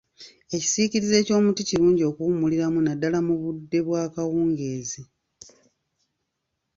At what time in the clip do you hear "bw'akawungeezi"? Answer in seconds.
3.85-5.01